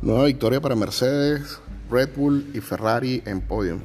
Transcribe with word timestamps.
Nueva 0.00 0.26
victoria 0.26 0.60
para 0.60 0.76
Mercedes, 0.76 1.60
Red 1.90 2.10
Bull 2.14 2.52
y 2.54 2.60
Ferrari 2.60 3.20
en 3.26 3.40
podium. 3.40 3.80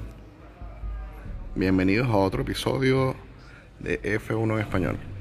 Bienvenidos 1.55 2.08
a 2.08 2.18
otro 2.18 2.44
episodio 2.44 3.16
de 3.80 4.00
F1 4.20 4.54
en 4.54 4.60
español. 4.60 5.12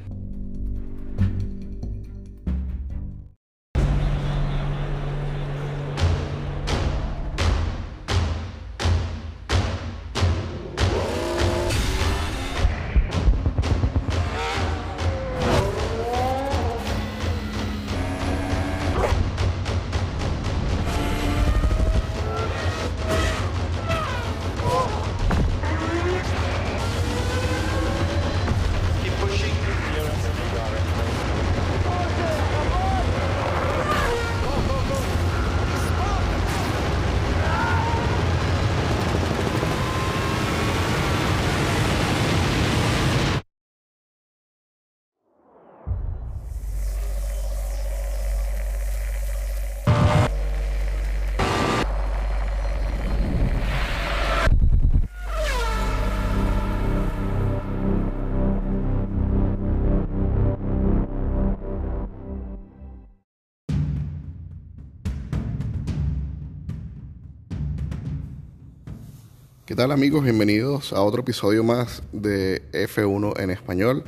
¿Qué 69.73 69.77
tal 69.77 69.91
amigos? 69.91 70.23
Bienvenidos 70.23 70.93
a 70.93 71.01
otro 71.01 71.23
episodio 71.23 71.65
más 71.65 72.03
de 72.13 72.61
F1 72.73 73.41
en 73.41 73.49
español. 73.49 74.05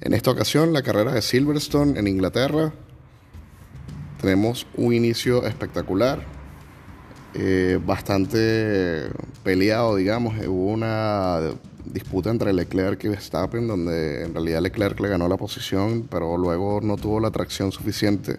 En 0.00 0.14
esta 0.14 0.30
ocasión 0.30 0.72
la 0.72 0.80
carrera 0.80 1.12
de 1.12 1.20
Silverstone 1.20 2.00
en 2.00 2.08
Inglaterra. 2.08 2.72
Tenemos 4.22 4.66
un 4.78 4.94
inicio 4.94 5.44
espectacular, 5.44 6.24
eh, 7.34 7.78
bastante 7.84 9.10
peleado, 9.42 9.96
digamos. 9.96 10.34
Hubo 10.46 10.72
una 10.72 11.40
disputa 11.84 12.30
entre 12.30 12.54
Leclerc 12.54 13.04
y 13.04 13.08
Verstappen, 13.08 13.68
donde 13.68 14.24
en 14.24 14.32
realidad 14.32 14.62
Leclerc 14.62 14.98
le 14.98 15.10
ganó 15.10 15.28
la 15.28 15.36
posición, 15.36 16.08
pero 16.10 16.38
luego 16.38 16.80
no 16.80 16.96
tuvo 16.96 17.20
la 17.20 17.30
tracción 17.30 17.70
suficiente 17.70 18.38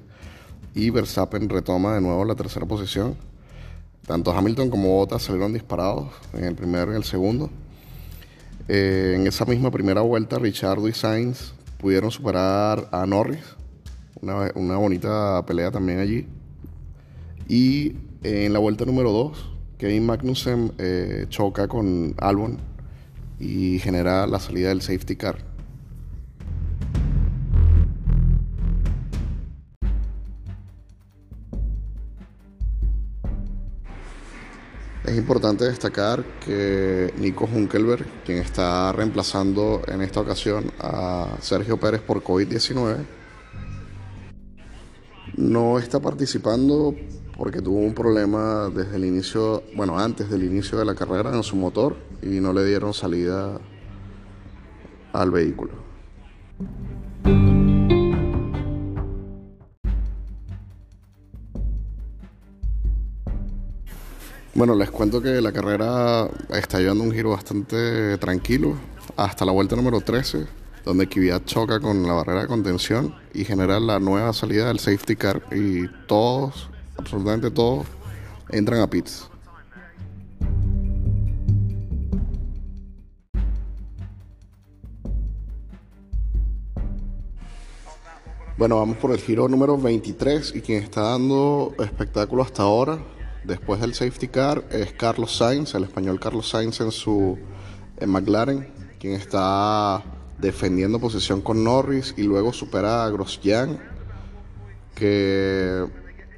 y 0.73 0.89
Verstappen 0.89 1.49
retoma 1.49 1.93
de 1.93 2.01
nuevo 2.01 2.25
la 2.25 2.33
tercera 2.33 2.65
posición. 2.65 3.15
Tanto 4.05 4.31
Hamilton 4.31 4.69
como 4.69 4.89
Bottas 4.89 5.23
salieron 5.23 5.53
disparados 5.53 6.09
en 6.33 6.43
el 6.43 6.55
primero 6.55 6.87
y 6.87 6.89
en 6.91 6.97
el 6.97 7.03
segundo. 7.03 7.49
Eh, 8.67 9.13
en 9.15 9.25
esa 9.25 9.45
misma 9.45 9.71
primera 9.71 10.01
vuelta, 10.01 10.37
Richardo 10.37 10.87
y 10.87 10.93
Sainz 10.93 11.53
pudieron 11.79 12.11
superar 12.11 12.87
a 12.91 13.05
Norris. 13.05 13.43
Una, 14.21 14.77
bonita 14.77 15.43
pelea 15.45 15.71
también 15.71 15.99
allí. 15.99 16.27
Y 17.47 17.93
en 18.23 18.53
la 18.53 18.59
vuelta 18.59 18.85
número 18.85 19.11
2, 19.11 19.51
Kevin 19.79 20.05
Magnussen 20.05 20.71
eh, 20.77 21.25
choca 21.29 21.67
con 21.67 22.13
Albon 22.17 22.57
y 23.39 23.79
genera 23.79 24.25
la 24.27 24.39
salida 24.39 24.69
del 24.69 24.81
safety 24.81 25.15
car. 25.15 25.54
Es 35.15 35.19
importante 35.19 35.63
destacar 35.63 36.25
que 36.41 37.13
Nico 37.17 37.45
Hunkelberg, 37.45 38.05
quien 38.25 38.39
está 38.39 38.91
reemplazando 38.91 39.81
en 39.87 40.01
esta 40.01 40.19
ocasión 40.19 40.73
a 40.77 41.37
Sergio 41.39 41.79
Pérez 41.79 42.01
por 42.01 42.21
COVID-19, 42.21 42.97
no 45.37 45.79
está 45.79 46.01
participando 46.01 46.93
porque 47.37 47.61
tuvo 47.61 47.79
un 47.79 47.93
problema 47.93 48.69
desde 48.69 48.97
el 48.97 49.05
inicio, 49.05 49.63
bueno, 49.73 49.97
antes 49.97 50.29
del 50.29 50.43
inicio 50.43 50.77
de 50.77 50.83
la 50.83 50.95
carrera 50.95 51.33
en 51.33 51.43
su 51.43 51.55
motor 51.55 51.95
y 52.21 52.41
no 52.41 52.51
le 52.51 52.65
dieron 52.65 52.93
salida 52.93 53.57
al 55.13 55.31
vehículo. 55.31 55.71
Bueno, 64.55 64.73
les 64.73 64.89
cuento 64.89 65.21
que 65.21 65.41
la 65.41 65.51
carrera 65.51 66.29
está 66.49 66.79
llevando 66.79 67.03
un 67.03 67.11
giro 67.11 67.31
bastante 67.31 68.17
tranquilo 68.19 68.77
hasta 69.17 69.43
la 69.43 69.51
vuelta 69.51 69.75
número 69.75 69.99
13, 69.99 70.47
donde 70.85 71.09
Kvyat 71.09 71.43
choca 71.43 71.81
con 71.81 72.03
la 72.03 72.13
barrera 72.13 72.43
de 72.43 72.47
contención 72.47 73.13
y 73.33 73.43
genera 73.43 73.81
la 73.81 73.99
nueva 73.99 74.31
salida 74.31 74.69
del 74.69 74.79
safety 74.79 75.17
car 75.17 75.41
y 75.51 75.89
todos, 76.07 76.69
absolutamente 76.97 77.51
todos, 77.51 77.85
entran 78.49 78.79
a 78.79 78.89
pits. 78.89 79.29
Bueno, 88.57 88.77
vamos 88.77 88.95
por 88.95 89.11
el 89.11 89.17
giro 89.17 89.49
número 89.49 89.77
23 89.77 90.55
y 90.55 90.61
quien 90.61 90.81
está 90.81 91.01
dando 91.01 91.75
espectáculo 91.77 92.41
hasta 92.41 92.63
ahora, 92.63 92.99
después 93.45 93.81
del 93.81 93.93
safety 93.93 94.27
car, 94.27 94.63
es 94.71 94.93
Carlos 94.93 95.37
Sainz, 95.37 95.75
el 95.75 95.83
español 95.83 96.19
Carlos 96.19 96.49
Sainz 96.49 96.81
en 96.81 96.91
su 96.91 97.37
en 97.97 98.09
McLaren, 98.09 98.67
quien 98.99 99.13
está 99.13 100.03
defendiendo 100.37 100.99
posición 100.99 101.41
con 101.41 101.63
Norris 101.63 102.13
y 102.17 102.23
luego 102.23 102.51
supera 102.51 103.05
a 103.05 103.09
Grosjean, 103.09 103.79
que 104.93 105.85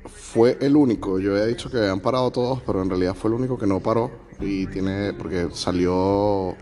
fue 0.05 0.57
el 0.61 0.75
único. 0.75 1.19
Yo 1.19 1.31
había 1.31 1.45
dicho 1.45 1.69
que 1.69 1.77
habían 1.77 1.99
parado 1.99 2.31
todos, 2.31 2.61
pero 2.65 2.81
en 2.81 2.89
realidad 2.89 3.15
fue 3.15 3.29
el 3.29 3.35
único 3.35 3.57
que 3.57 3.67
no 3.67 3.79
paró 3.79 4.11
y 4.39 4.67
tiene 4.67 5.13
porque 5.13 5.49
salió 5.51 6.55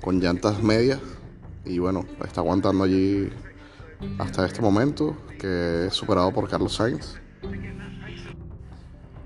con 0.00 0.20
llantas 0.20 0.62
medias 0.62 1.00
y 1.64 1.78
bueno, 1.78 2.04
está 2.24 2.40
aguantando 2.40 2.84
allí 2.84 3.28
hasta 4.18 4.46
este 4.46 4.60
momento, 4.60 5.16
que 5.38 5.86
es 5.86 5.94
superado 5.94 6.32
por 6.32 6.48
Carlos 6.48 6.74
Sainz. 6.74 7.20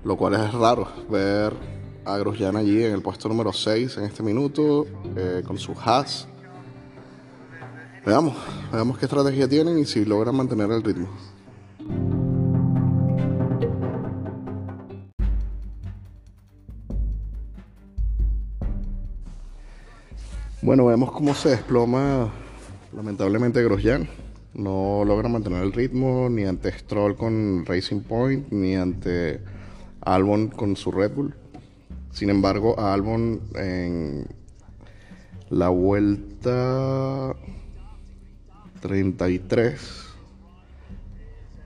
Lo 0.07 0.15
cual 0.15 0.35
es 0.35 0.53
raro 0.53 0.87
ver 1.09 1.51
a 2.05 2.17
Grosjean 2.17 2.55
allí 2.55 2.81
en 2.81 2.93
el 2.93 3.01
puesto 3.01 3.27
número 3.27 3.51
6 3.51 3.97
en 3.97 4.05
este 4.05 4.23
minuto, 4.23 4.87
eh, 5.17 5.43
con 5.45 5.57
su 5.57 5.73
Haas. 5.73 6.29
Veamos, 8.05 8.33
veamos 8.71 8.97
qué 8.97 9.03
estrategia 9.03 9.49
tienen 9.49 9.77
y 9.77 9.83
si 9.83 10.05
logran 10.05 10.33
mantener 10.33 10.71
el 10.71 10.81
ritmo. 10.81 11.09
Bueno, 20.61 20.85
vemos 20.85 21.11
cómo 21.11 21.33
se 21.33 21.49
desploma 21.49 22.31
lamentablemente 22.95 23.61
Grosjean. 23.61 24.07
No 24.53 25.03
logra 25.05 25.27
mantener 25.27 25.63
el 25.63 25.73
ritmo 25.73 26.29
ni 26.29 26.45
ante 26.45 26.71
Stroll 26.71 27.17
con 27.17 27.65
Racing 27.65 28.03
Point, 28.03 28.53
ni 28.53 28.73
ante 28.77 29.56
Albon 30.13 30.47
con 30.47 30.75
su 30.75 30.91
Red 30.91 31.13
Bull. 31.13 31.35
Sin 32.11 32.29
embargo, 32.29 32.79
a 32.79 32.93
Albon 32.93 33.41
en 33.55 34.25
la 35.49 35.69
vuelta 35.69 37.35
33, 38.81 40.05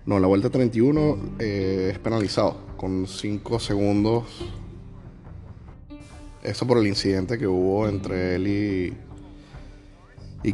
no, 0.05 0.19
la 0.19 0.27
vuelta 0.27 0.49
31 0.49 1.17
eh, 1.39 1.89
es 1.93 1.99
penalizado 1.99 2.57
con 2.77 3.07
5 3.07 3.59
segundos. 3.59 4.25
Eso 6.41 6.65
por 6.65 6.79
el 6.79 6.87
incidente 6.87 7.37
que 7.37 7.45
hubo 7.45 7.87
entre 7.87 8.35
él 8.35 8.47
y, 8.47 8.97
y 10.44 10.53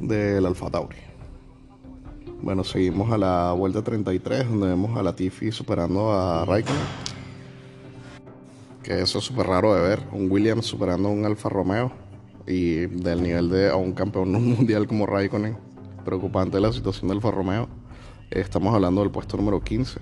del 0.00 0.46
Alfa 0.46 0.70
Tauri. 0.70 1.13
Bueno, 2.44 2.62
seguimos 2.62 3.10
a 3.10 3.16
la 3.16 3.54
vuelta 3.54 3.80
33, 3.80 4.50
donde 4.50 4.66
vemos 4.66 4.98
a 4.98 5.02
Latifi 5.02 5.50
superando 5.50 6.12
a 6.12 6.44
Raikkonen. 6.44 6.82
Que 8.82 9.00
eso 9.00 9.18
es 9.18 9.24
súper 9.24 9.46
raro 9.46 9.74
de 9.74 9.80
ver. 9.80 10.02
Un 10.12 10.30
Williams 10.30 10.66
superando 10.66 11.08
a 11.08 11.12
un 11.12 11.24
Alfa 11.24 11.48
Romeo. 11.48 11.90
Y 12.46 12.84
del 12.84 13.22
nivel 13.22 13.48
de 13.48 13.70
a 13.70 13.76
un 13.76 13.94
campeón 13.94 14.30
mundial 14.56 14.86
como 14.86 15.06
Raikkonen. 15.06 15.56
Preocupante 16.04 16.60
la 16.60 16.70
situación 16.70 17.08
del 17.08 17.16
Alfa 17.16 17.30
Romeo. 17.30 17.66
Estamos 18.30 18.74
hablando 18.74 19.00
del 19.00 19.10
puesto 19.10 19.38
número 19.38 19.62
15. 19.62 19.98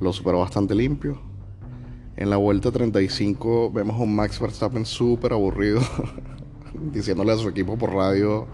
lo 0.00 0.14
superó 0.14 0.38
bastante 0.38 0.74
limpio. 0.74 1.20
En 2.16 2.30
la 2.30 2.38
vuelta 2.38 2.72
35 2.72 3.70
vemos 3.70 4.00
a 4.00 4.02
un 4.02 4.16
Max 4.16 4.40
Verstappen 4.40 4.86
súper 4.86 5.34
aburrido, 5.34 5.82
diciéndole 6.90 7.32
a 7.32 7.36
su 7.36 7.50
equipo 7.50 7.76
por 7.76 7.92
radio 7.92 8.46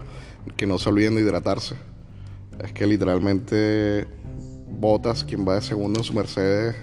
que 0.57 0.67
no 0.67 0.77
se 0.77 0.89
olviden 0.89 1.15
de 1.15 1.21
hidratarse. 1.21 1.77
Es 2.63 2.73
que 2.73 2.85
literalmente 2.85 4.07
Botas, 4.67 5.23
quien 5.23 5.47
va 5.47 5.55
de 5.55 5.61
segundo 5.61 5.99
en 5.99 6.03
su 6.03 6.13
Mercedes, 6.13 6.75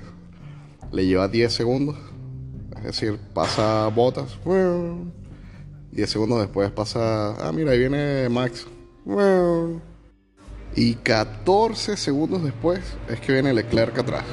le 0.92 1.06
lleva 1.06 1.28
10 1.28 1.52
segundos. 1.52 1.96
Es 2.76 2.84
decir, 2.84 3.18
pasa 3.34 3.88
Botas. 3.88 4.38
10 5.92 6.10
segundos 6.10 6.40
después 6.40 6.70
pasa. 6.70 7.34
Ah, 7.46 7.52
mira, 7.52 7.72
ahí 7.72 7.78
viene 7.78 8.28
Max. 8.28 8.66
Y 10.74 10.94
14 10.94 11.96
segundos 11.96 12.44
después 12.44 12.80
es 13.08 13.20
que 13.20 13.32
viene 13.32 13.52
Leclerc 13.52 13.98
atrás. 13.98 14.24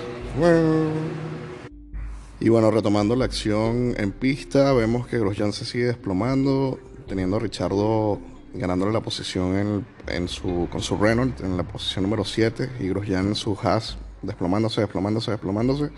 Y 2.39 2.49
bueno, 2.49 2.69
retomando 2.71 3.15
la 3.15 3.25
acción 3.25 3.95
en 3.97 4.11
pista, 4.11 4.73
vemos 4.73 5.07
que 5.07 5.17
Grosjean 5.17 5.53
se 5.53 5.65
sigue 5.65 5.85
desplomando, 5.85 6.79
teniendo 7.07 7.37
a 7.37 7.39
Richardo 7.39 8.19
ganándole 8.57 8.91
la 8.91 9.01
posición 9.01 9.85
en, 10.07 10.27
su, 10.27 10.67
con 10.71 10.81
su 10.81 10.97
Renault 10.97 11.41
en 11.41 11.57
la 11.57 11.63
posición 11.63 12.03
número 12.03 12.23
7 12.23 12.69
y 12.79 12.87
Grosjean 12.89 13.27
en 13.27 13.35
su 13.35 13.57
Haas 13.61 13.97
desplomándose, 14.21 14.81
desplomándose, 14.81 15.31
desplomándose. 15.31 15.91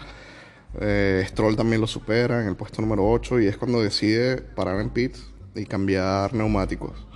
Eh, 0.80 1.24
Stroll 1.27 1.56
también 1.56 1.81
lo 1.81 1.88
supera 1.88 2.42
en 2.42 2.48
el 2.48 2.56
puesto 2.56 2.81
número 2.81 3.09
8 3.09 3.39
y 3.42 3.48
es 3.48 3.57
cuando 3.57 3.81
decide 3.81 4.38
parar 4.38 4.80
en 4.81 4.89
pits 4.89 5.31
y 5.56 5.65
cambiar 5.65 6.33
neumáticos. 6.33 7.07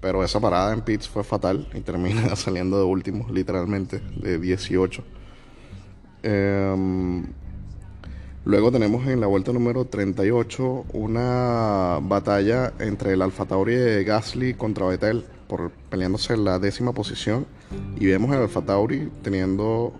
Pero 0.00 0.22
esa 0.24 0.40
parada 0.40 0.72
en 0.72 0.82
pits 0.82 1.08
fue 1.08 1.24
fatal 1.24 1.68
y 1.74 1.80
termina 1.80 2.34
saliendo 2.36 2.78
de 2.78 2.84
último, 2.84 3.26
literalmente, 3.30 4.00
de 4.16 4.38
18. 4.38 5.04
Em, 6.22 7.24
luego 8.44 8.70
tenemos 8.70 9.06
en 9.06 9.20
la 9.20 9.26
vuelta 9.26 9.52
número 9.52 9.84
38 9.84 10.86
una 10.92 11.98
batalla 12.02 12.72
entre 12.78 13.12
el 13.12 13.22
Alfa 13.22 13.46
Tauri 13.46 13.74
de 13.74 14.04
Gasly 14.04 14.54
contra 14.54 14.86
Vettel 14.86 15.24
por 15.48 15.70
peleándose 15.90 16.34
en 16.34 16.44
la 16.44 16.58
décima 16.58 16.92
posición 16.92 17.46
y 17.98 18.06
vemos 18.06 18.30
el 18.30 18.42
Alfa 18.42 18.62
Tauri 18.62 19.10
teniendo 19.22 19.92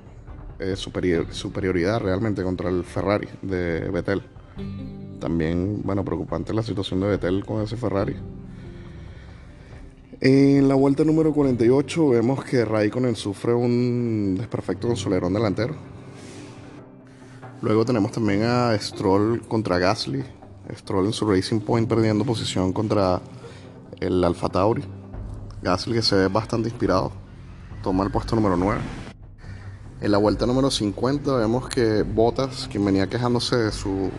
eh, 0.58 0.76
superioridad 0.76 2.00
realmente 2.00 2.42
contra 2.42 2.70
el 2.70 2.84
Ferrari 2.84 3.28
de 3.42 3.80
Vettel. 3.90 4.22
También, 5.20 5.82
bueno, 5.82 6.04
preocupante 6.04 6.52
la 6.54 6.62
situación 6.62 7.00
de 7.00 7.08
Vettel 7.08 7.44
con 7.44 7.62
ese 7.62 7.76
Ferrari. 7.76 8.16
En 10.20 10.68
la 10.68 10.74
vuelta 10.74 11.04
número 11.04 11.32
48 11.32 12.08
vemos 12.08 12.44
que 12.44 12.64
Raikkonen 12.64 13.16
sufre 13.16 13.52
un 13.52 14.36
desperfecto 14.38 14.86
con 14.86 14.96
su 14.96 15.08
alerón 15.08 15.34
delantero. 15.34 15.74
Luego 17.64 17.86
tenemos 17.86 18.12
también 18.12 18.42
a 18.42 18.78
Stroll 18.78 19.40
contra 19.48 19.78
Gasly. 19.78 20.22
Stroll 20.76 21.06
en 21.06 21.14
su 21.14 21.26
Racing 21.26 21.60
Point 21.60 21.88
perdiendo 21.88 22.22
posición 22.22 22.74
contra 22.74 23.22
el 24.00 24.22
Alfa 24.22 24.50
Tauri. 24.50 24.84
Gasly 25.62 25.94
que 25.94 26.02
se 26.02 26.14
ve 26.14 26.28
bastante 26.28 26.68
inspirado. 26.68 27.10
Toma 27.82 28.04
el 28.04 28.10
puesto 28.10 28.36
número 28.36 28.58
9. 28.58 28.82
En 30.02 30.12
la 30.12 30.18
vuelta 30.18 30.44
número 30.44 30.70
50 30.70 31.36
vemos 31.36 31.66
que 31.70 32.02
Bottas, 32.02 32.68
quien 32.70 32.84
venía 32.84 33.06
quejándose 33.06 33.56
de 33.56 33.72
su 33.72 34.10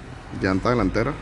llanta 0.42 0.72
delantera, 0.72 1.14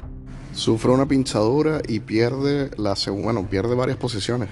sufre 0.54 0.92
una 0.92 1.06
pinchadura 1.06 1.82
y 1.86 2.00
pierde 2.00 2.72
la 2.78 2.96
bueno, 3.22 3.46
pierde 3.50 3.76
varias 3.76 3.98
posiciones 3.98 4.48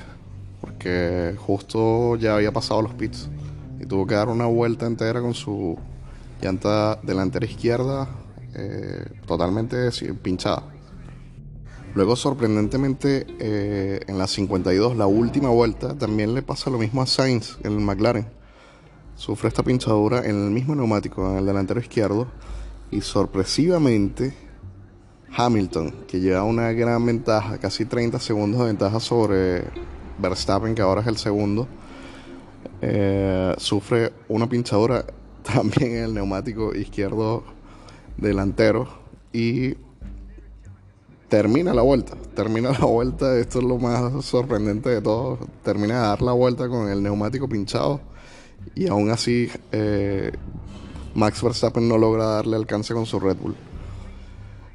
porque 0.59 1.37
justo 1.37 2.17
ya 2.17 2.35
había 2.35 2.51
pasado 2.51 2.81
los 2.81 2.93
pits 2.95 3.29
y 3.79 3.85
tuvo 3.85 4.05
que 4.05 4.15
dar 4.15 4.27
una 4.27 4.45
vuelta 4.45 4.87
entera 4.87 5.21
con 5.21 5.33
su 5.33 5.79
llanta 6.41 6.99
delantera 7.03 7.45
izquierda 7.45 8.09
eh, 8.53 9.05
totalmente 9.25 9.89
pinchada. 10.21 10.63
Luego, 11.93 12.15
sorprendentemente, 12.15 13.27
eh, 13.39 13.99
en 14.07 14.17
la 14.17 14.27
52, 14.27 14.95
la 14.95 15.07
última 15.07 15.49
vuelta, 15.49 15.97
también 15.97 16.33
le 16.33 16.41
pasa 16.41 16.69
lo 16.69 16.77
mismo 16.77 17.01
a 17.01 17.05
Sainz 17.05 17.57
en 17.63 17.73
el 17.73 17.79
McLaren. 17.79 18.27
Sufre 19.15 19.49
esta 19.49 19.61
pinchadura 19.61 20.19
en 20.25 20.45
el 20.45 20.51
mismo 20.51 20.73
neumático, 20.73 21.29
en 21.29 21.37
el 21.37 21.45
delantero 21.45 21.79
izquierdo, 21.79 22.27
y 22.91 23.01
sorpresivamente 23.01 24.33
Hamilton, 25.35 26.05
que 26.07 26.19
lleva 26.19 26.43
una 26.43 26.71
gran 26.71 27.05
ventaja, 27.05 27.57
casi 27.57 27.85
30 27.85 28.19
segundos 28.19 28.61
de 28.61 28.67
ventaja 28.67 28.99
sobre 28.99 29.63
Verstappen, 30.17 30.75
que 30.75 30.81
ahora 30.81 31.01
es 31.01 31.07
el 31.07 31.17
segundo, 31.17 31.67
eh, 32.81 33.53
sufre 33.57 34.13
una 34.27 34.47
pinchadura 34.47 35.05
también 35.53 35.95
en 35.95 36.03
el 36.03 36.13
neumático 36.13 36.73
izquierdo 36.75 37.43
delantero 38.17 38.87
y 39.33 39.75
termina 41.29 41.73
la 41.73 41.81
vuelta. 41.81 42.15
Termina 42.35 42.71
la 42.71 42.85
vuelta, 42.85 43.37
esto 43.37 43.59
es 43.59 43.65
lo 43.65 43.77
más 43.77 44.25
sorprendente 44.25 44.89
de 44.89 45.01
todo. 45.01 45.39
Termina 45.63 45.95
de 45.95 46.07
dar 46.07 46.21
la 46.21 46.33
vuelta 46.33 46.67
con 46.67 46.89
el 46.89 47.01
neumático 47.01 47.47
pinchado 47.47 48.01
y 48.75 48.87
aún 48.87 49.09
así 49.09 49.49
eh, 49.71 50.31
Max 51.15 51.41
Verstappen 51.41 51.87
no 51.87 51.97
logra 51.97 52.25
darle 52.25 52.57
alcance 52.57 52.93
con 52.93 53.05
su 53.05 53.19
Red 53.19 53.37
Bull. 53.37 53.55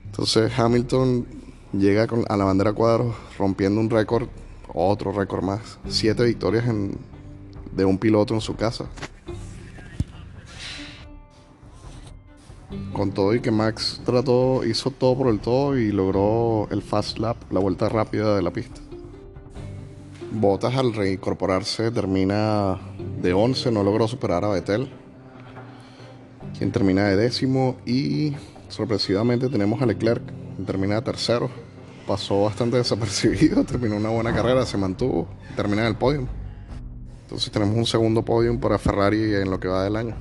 Entonces 0.06 0.50
Hamilton 0.58 1.26
llega 1.72 2.06
a 2.28 2.36
la 2.36 2.44
bandera 2.44 2.72
cuadros 2.72 3.14
rompiendo 3.38 3.80
un 3.80 3.90
récord, 3.90 4.28
otro 4.72 5.12
récord 5.12 5.44
más. 5.44 5.78
Siete 5.88 6.24
victorias 6.24 6.64
de 7.72 7.84
un 7.84 7.98
piloto 7.98 8.34
en 8.34 8.40
su 8.40 8.56
casa. 8.56 8.86
Con 12.92 13.12
todo 13.12 13.34
y 13.34 13.40
que 13.40 13.50
Max 13.50 14.00
trató, 14.04 14.64
hizo 14.64 14.90
todo 14.90 15.16
por 15.16 15.28
el 15.28 15.38
todo 15.38 15.78
y 15.78 15.92
logró 15.92 16.66
el 16.70 16.82
fast 16.82 17.18
lap, 17.18 17.36
la 17.50 17.60
vuelta 17.60 17.88
rápida 17.88 18.34
de 18.34 18.42
la 18.42 18.52
pista. 18.52 18.80
Bottas 20.32 20.74
al 20.74 20.92
reincorporarse 20.92 21.90
termina 21.92 22.78
de 23.22 23.32
11, 23.32 23.70
no 23.70 23.84
logró 23.84 24.08
superar 24.08 24.44
a 24.44 24.48
Vettel, 24.48 24.90
quien 26.58 26.72
termina 26.72 27.04
de 27.04 27.16
décimo 27.16 27.76
y 27.86 28.34
sorpresivamente 28.68 29.48
tenemos 29.48 29.80
a 29.80 29.86
Leclerc, 29.86 30.24
quien 30.54 30.66
termina 30.66 30.96
de 30.96 31.02
tercero. 31.02 31.48
Pasó 32.06 32.42
bastante 32.42 32.76
desapercibido, 32.76 33.64
terminó 33.66 33.96
una 33.96 34.10
buena 34.10 34.34
carrera, 34.34 34.66
se 34.66 34.76
mantuvo, 34.76 35.28
termina 35.54 35.82
en 35.82 35.88
el 35.88 35.96
podio. 35.96 36.26
Entonces 37.22 37.50
tenemos 37.50 37.76
un 37.76 37.86
segundo 37.86 38.24
podio 38.24 38.58
para 38.60 38.78
Ferrari 38.78 39.34
en 39.34 39.50
lo 39.50 39.58
que 39.58 39.68
va 39.68 39.84
del 39.84 39.96
año. 39.96 40.16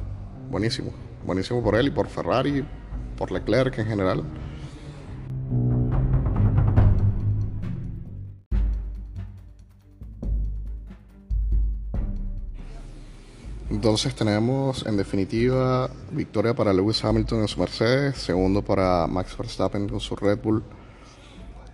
Buenísimo, 0.49 0.91
buenísimo 1.25 1.63
por 1.63 1.75
él 1.75 1.87
y 1.87 1.91
por 1.91 2.07
Ferrari, 2.07 2.65
por 3.17 3.31
Leclerc 3.31 3.77
en 3.79 3.87
general. 3.87 4.23
Entonces 13.69 14.15
tenemos 14.15 14.85
en 14.85 14.95
definitiva 14.95 15.89
victoria 16.11 16.53
para 16.53 16.73
Lewis 16.73 17.03
Hamilton 17.03 17.41
en 17.41 17.47
su 17.47 17.59
Mercedes, 17.59 18.17
segundo 18.17 18.61
para 18.61 19.05
Max 19.07 19.37
Verstappen 19.37 19.89
con 19.89 19.99
su 19.99 20.15
Red 20.15 20.39
Bull, 20.41 20.63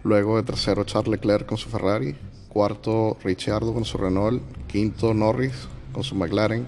luego 0.03 0.37
de 0.37 0.43
tercero 0.43 0.83
Charles 0.83 1.11
Leclerc 1.11 1.45
con 1.45 1.57
su 1.57 1.69
Ferrari, 1.69 2.15
cuarto 2.49 3.17
Ricciardo 3.23 3.73
con 3.73 3.85
su 3.85 3.97
Renault, 3.97 4.41
quinto 4.67 5.13
Norris 5.13 5.67
con 5.93 6.03
su 6.03 6.15
McLaren, 6.15 6.67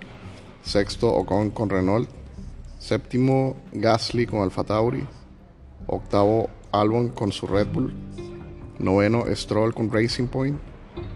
sexto 0.64 1.14
Ocon 1.14 1.50
con 1.50 1.70
Renault, 1.70 2.10
séptimo 2.84 3.56
Gasly 3.72 4.26
con 4.26 4.42
Alfa 4.42 4.66
Tauri, 4.66 5.08
octavo 5.86 6.50
Albon 6.72 7.14
con 7.14 7.32
su 7.32 7.48
Red 7.48 7.68
Bull, 7.68 7.94
noveno 8.80 9.24
Stroll 9.34 9.74
con 9.74 9.90
Racing 9.90 10.28
Point, 10.28 10.60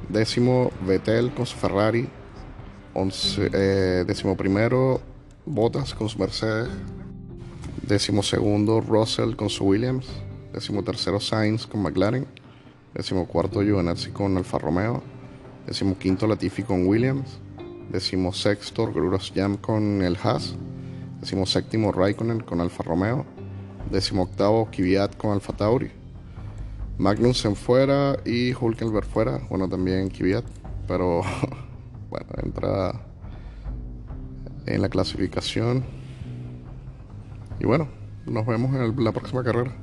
décimo 0.07 0.71
Vettel 0.85 1.33
con 1.33 1.45
su 1.45 1.57
Ferrari, 1.57 2.07
once, 2.93 3.49
eh, 3.51 4.05
décimo 4.05 4.37
primero 4.37 5.01
Bottas 5.43 5.93
con 5.93 6.07
su 6.07 6.17
Mercedes, 6.19 6.69
décimo 7.81 8.21
segundo 8.21 8.79
Russell 8.79 9.35
con 9.35 9.49
su 9.49 9.65
Williams, 9.65 10.07
décimo 10.53 10.83
tercero 10.83 11.19
Sainz 11.19 11.67
con 11.67 11.81
McLaren, 11.81 12.25
décimo 12.93 13.25
cuarto 13.25 13.61
Giovinazzi 13.61 14.11
con 14.13 14.37
Alfa 14.37 14.57
Romeo, 14.57 15.03
décimo 15.65 15.97
quinto 15.97 16.27
Latifi 16.27 16.63
con 16.63 16.85
Williams, 16.85 17.41
décimo 17.89 18.31
sexto 18.31 18.89
Grosjean 18.89 19.57
con 19.57 20.01
el 20.01 20.17
Haas, 20.23 20.55
décimo 21.19 21.45
séptimo 21.45 21.91
Raikkonen 21.91 22.41
con 22.41 22.61
Alfa 22.61 22.83
Romeo, 22.83 23.25
décimo 23.91 24.23
octavo 24.23 24.69
Kvyat 24.71 25.17
con 25.17 25.31
Alfa 25.31 25.53
Tauri, 25.53 25.91
Magnussen 26.97 27.55
fuera 27.55 28.17
y 28.25 28.53
Hulkenberg 28.53 29.05
fuera, 29.05 29.39
bueno 29.49 29.69
también 29.69 30.09
Kvyat, 30.09 30.45
pero 30.87 31.21
bueno, 32.09 32.27
entra 32.43 32.93
en 34.65 34.81
la 34.81 34.89
clasificación. 34.89 35.83
Y 37.59 37.65
bueno, 37.65 37.87
nos 38.25 38.45
vemos 38.45 38.75
en 38.75 39.03
la 39.03 39.11
próxima 39.11 39.43
carrera. 39.43 39.73